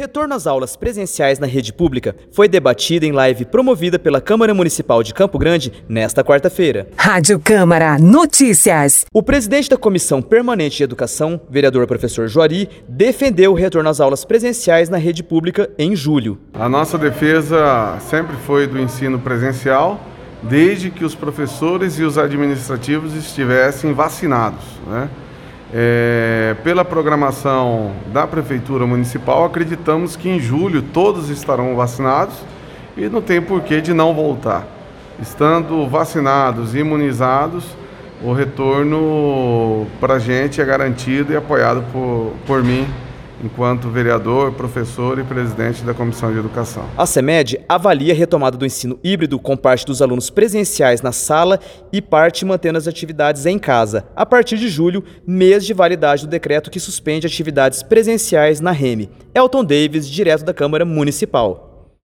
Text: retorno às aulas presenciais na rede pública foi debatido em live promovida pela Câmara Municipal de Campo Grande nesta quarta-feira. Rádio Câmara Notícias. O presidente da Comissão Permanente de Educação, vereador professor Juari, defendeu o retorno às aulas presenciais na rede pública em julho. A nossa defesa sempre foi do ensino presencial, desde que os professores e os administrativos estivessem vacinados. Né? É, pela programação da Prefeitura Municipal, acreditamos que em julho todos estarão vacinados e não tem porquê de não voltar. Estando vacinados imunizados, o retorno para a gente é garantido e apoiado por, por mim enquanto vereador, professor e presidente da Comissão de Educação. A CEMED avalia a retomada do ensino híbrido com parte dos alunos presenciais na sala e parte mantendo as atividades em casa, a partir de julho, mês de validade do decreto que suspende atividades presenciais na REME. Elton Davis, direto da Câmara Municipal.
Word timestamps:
retorno 0.00 0.34
às 0.34 0.46
aulas 0.46 0.76
presenciais 0.76 1.38
na 1.38 1.46
rede 1.46 1.74
pública 1.74 2.16
foi 2.32 2.48
debatido 2.48 3.04
em 3.04 3.12
live 3.12 3.44
promovida 3.44 3.98
pela 3.98 4.18
Câmara 4.18 4.54
Municipal 4.54 5.02
de 5.02 5.12
Campo 5.12 5.38
Grande 5.38 5.70
nesta 5.86 6.24
quarta-feira. 6.24 6.88
Rádio 6.96 7.38
Câmara 7.38 7.98
Notícias. 7.98 9.04
O 9.12 9.22
presidente 9.22 9.68
da 9.68 9.76
Comissão 9.76 10.22
Permanente 10.22 10.78
de 10.78 10.84
Educação, 10.84 11.38
vereador 11.50 11.86
professor 11.86 12.26
Juari, 12.28 12.66
defendeu 12.88 13.52
o 13.52 13.54
retorno 13.54 13.90
às 13.90 14.00
aulas 14.00 14.24
presenciais 14.24 14.88
na 14.88 14.96
rede 14.96 15.22
pública 15.22 15.68
em 15.78 15.94
julho. 15.94 16.38
A 16.54 16.66
nossa 16.66 16.96
defesa 16.96 17.98
sempre 18.08 18.34
foi 18.46 18.66
do 18.66 18.80
ensino 18.80 19.18
presencial, 19.18 20.00
desde 20.42 20.90
que 20.90 21.04
os 21.04 21.14
professores 21.14 21.98
e 21.98 22.04
os 22.04 22.16
administrativos 22.16 23.14
estivessem 23.14 23.92
vacinados. 23.92 24.64
Né? 24.86 25.10
É, 25.72 26.56
pela 26.64 26.84
programação 26.84 27.92
da 28.12 28.26
Prefeitura 28.26 28.86
Municipal, 28.86 29.44
acreditamos 29.44 30.16
que 30.16 30.28
em 30.28 30.40
julho 30.40 30.82
todos 30.82 31.30
estarão 31.30 31.76
vacinados 31.76 32.34
e 32.96 33.08
não 33.08 33.22
tem 33.22 33.40
porquê 33.40 33.80
de 33.80 33.94
não 33.94 34.12
voltar. 34.12 34.66
Estando 35.20 35.86
vacinados 35.86 36.74
imunizados, 36.74 37.64
o 38.22 38.32
retorno 38.32 39.86
para 40.00 40.14
a 40.14 40.18
gente 40.18 40.60
é 40.60 40.64
garantido 40.64 41.32
e 41.32 41.36
apoiado 41.36 41.84
por, 41.92 42.32
por 42.46 42.64
mim 42.64 42.86
enquanto 43.42 43.88
vereador, 43.88 44.52
professor 44.52 45.18
e 45.18 45.24
presidente 45.24 45.82
da 45.82 45.94
Comissão 45.94 46.32
de 46.32 46.38
Educação. 46.38 46.84
A 46.96 47.06
CEMED 47.06 47.60
avalia 47.68 48.12
a 48.12 48.16
retomada 48.16 48.56
do 48.56 48.66
ensino 48.66 48.98
híbrido 49.02 49.38
com 49.38 49.56
parte 49.56 49.86
dos 49.86 50.02
alunos 50.02 50.30
presenciais 50.30 51.02
na 51.02 51.12
sala 51.12 51.58
e 51.92 52.00
parte 52.02 52.44
mantendo 52.44 52.78
as 52.78 52.88
atividades 52.88 53.46
em 53.46 53.58
casa, 53.58 54.04
a 54.14 54.26
partir 54.26 54.56
de 54.56 54.68
julho, 54.68 55.04
mês 55.26 55.64
de 55.64 55.72
validade 55.72 56.26
do 56.26 56.30
decreto 56.30 56.70
que 56.70 56.80
suspende 56.80 57.26
atividades 57.26 57.82
presenciais 57.82 58.60
na 58.60 58.70
REME. 58.70 59.10
Elton 59.34 59.64
Davis, 59.64 60.08
direto 60.08 60.44
da 60.44 60.54
Câmara 60.54 60.84
Municipal. 60.84 61.69